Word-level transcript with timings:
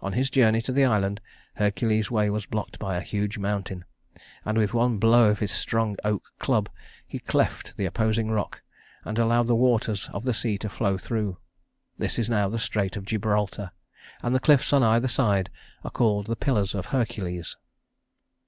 On 0.00 0.12
his 0.12 0.30
journey 0.30 0.62
to 0.62 0.70
the 0.72 0.84
island, 0.84 1.20
Hercules's 1.56 2.08
way 2.08 2.30
was 2.30 2.46
blocked 2.46 2.78
by 2.78 2.96
a 2.96 3.00
huge 3.00 3.38
mountain; 3.38 3.84
and 4.44 4.56
with 4.56 4.72
one 4.72 4.98
blow 4.98 5.30
of 5.30 5.40
his 5.40 5.50
strong 5.50 5.96
oak 6.04 6.22
club 6.38 6.68
he 7.04 7.18
cleft 7.18 7.76
the 7.76 7.84
opposing 7.84 8.30
rock, 8.30 8.62
and 9.04 9.18
allowed 9.18 9.48
the 9.48 9.56
waters 9.56 10.08
of 10.12 10.22
the 10.24 10.32
sea 10.32 10.58
to 10.58 10.68
flow 10.68 10.96
through. 10.96 11.38
This 11.98 12.20
is 12.20 12.30
now 12.30 12.48
the 12.48 12.56
strait 12.60 12.94
of 12.96 13.04
Gibraltar, 13.04 13.72
and 14.22 14.32
the 14.32 14.38
cliffs 14.38 14.72
on 14.72 14.84
either 14.84 15.08
side 15.08 15.50
are 15.82 15.90
called 15.90 16.28
the 16.28 16.36
Pillars 16.36 16.76
of 16.76 16.86
Hercules. 16.94 17.56